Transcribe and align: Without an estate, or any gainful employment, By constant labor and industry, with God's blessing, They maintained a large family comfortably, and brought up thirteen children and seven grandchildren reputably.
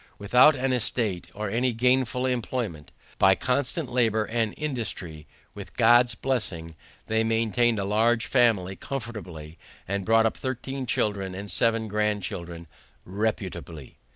Without 0.17 0.55
an 0.55 0.73
estate, 0.73 1.27
or 1.35 1.47
any 1.47 1.73
gainful 1.73 2.25
employment, 2.25 2.89
By 3.19 3.35
constant 3.35 3.87
labor 3.91 4.25
and 4.25 4.55
industry, 4.57 5.27
with 5.53 5.77
God's 5.77 6.15
blessing, 6.15 6.75
They 7.05 7.23
maintained 7.23 7.77
a 7.77 7.85
large 7.85 8.25
family 8.25 8.75
comfortably, 8.75 9.59
and 9.87 10.03
brought 10.03 10.25
up 10.25 10.37
thirteen 10.37 10.87
children 10.87 11.35
and 11.35 11.51
seven 11.51 11.87
grandchildren 11.87 12.65
reputably. 13.05 13.99